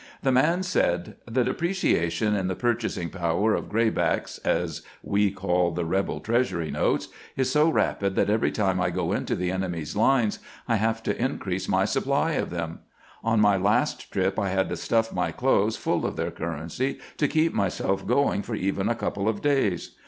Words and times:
The 0.23 0.31
man 0.31 0.63
said:" 0.63 1.17
The 1.37 1.43
depre 1.43 1.69
ciation 1.69 2.35
in 2.35 2.47
the 2.47 2.55
purchasing 2.55 3.11
power 3.11 3.53
of 3.53 3.69
'graybacks,' 3.69 4.39
as 4.43 4.81
we 5.03 5.29
call 5.29 5.69
the 5.69 5.85
rebel 5.85 6.19
treasury 6.21 6.71
notes, 6.71 7.09
is 7.37 7.51
so 7.51 7.69
rapid 7.69 8.15
that 8.15 8.27
every 8.27 8.51
time 8.51 8.81
I 8.81 8.89
go 8.89 9.11
into 9.11 9.35
the 9.35 9.51
enemy's 9.51 9.95
lines 9.95 10.39
I 10.67 10.77
have 10.77 11.03
to 11.03 11.21
increase 11.23 11.69
my 11.69 11.85
sup 11.85 12.05
ply 12.05 12.31
of 12.31 12.49
them. 12.49 12.79
On 13.23 13.39
my 13.39 13.57
last 13.57 14.11
trip 14.11 14.39
I 14.39 14.49
had 14.49 14.69
to 14.69 14.75
stuff 14.75 15.13
my 15.13 15.31
clothes 15.31 15.77
full 15.77 16.03
of 16.07 16.15
their 16.15 16.31
currency 16.31 16.97
to 17.17 17.27
keep 17.27 17.53
myself 17.53 18.07
going 18.07 18.41
for 18.41 18.55
even 18.55 18.89
a 18.89 18.95
couple 18.95 19.29
of 19.29 19.39
days. 19.43 19.99